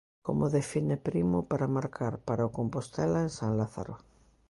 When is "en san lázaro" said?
3.25-3.95